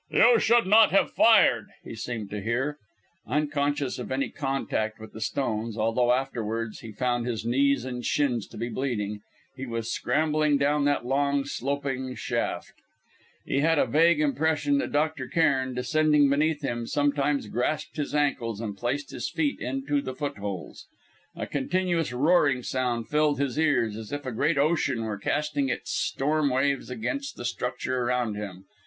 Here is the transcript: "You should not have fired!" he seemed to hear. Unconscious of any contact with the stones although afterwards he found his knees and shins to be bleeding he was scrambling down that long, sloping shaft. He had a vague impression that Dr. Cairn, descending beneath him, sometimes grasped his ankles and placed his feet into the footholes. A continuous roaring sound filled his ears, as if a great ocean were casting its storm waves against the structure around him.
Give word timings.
"You 0.09 0.39
should 0.39 0.65
not 0.65 0.89
have 0.89 1.11
fired!" 1.11 1.67
he 1.83 1.93
seemed 1.93 2.31
to 2.31 2.41
hear. 2.41 2.79
Unconscious 3.27 3.99
of 3.99 4.11
any 4.11 4.29
contact 4.29 4.99
with 4.99 5.13
the 5.13 5.21
stones 5.21 5.77
although 5.77 6.11
afterwards 6.11 6.79
he 6.79 6.91
found 6.91 7.27
his 7.27 7.45
knees 7.45 7.85
and 7.85 8.03
shins 8.03 8.47
to 8.47 8.57
be 8.57 8.67
bleeding 8.67 9.21
he 9.55 9.67
was 9.67 9.91
scrambling 9.91 10.57
down 10.57 10.85
that 10.85 11.05
long, 11.05 11.45
sloping 11.45 12.15
shaft. 12.15 12.73
He 13.45 13.59
had 13.59 13.77
a 13.77 13.85
vague 13.85 14.19
impression 14.19 14.79
that 14.79 14.91
Dr. 14.91 15.27
Cairn, 15.27 15.75
descending 15.75 16.27
beneath 16.31 16.63
him, 16.63 16.87
sometimes 16.87 17.45
grasped 17.45 17.97
his 17.97 18.15
ankles 18.15 18.59
and 18.59 18.75
placed 18.75 19.11
his 19.11 19.29
feet 19.29 19.59
into 19.61 20.01
the 20.01 20.15
footholes. 20.15 20.87
A 21.35 21.45
continuous 21.45 22.11
roaring 22.11 22.63
sound 22.63 23.07
filled 23.07 23.39
his 23.39 23.59
ears, 23.59 23.95
as 23.95 24.11
if 24.11 24.25
a 24.25 24.31
great 24.31 24.57
ocean 24.57 25.03
were 25.03 25.19
casting 25.19 25.69
its 25.69 25.91
storm 25.91 26.49
waves 26.49 26.89
against 26.89 27.35
the 27.35 27.45
structure 27.45 28.01
around 28.01 28.33
him. 28.33 28.65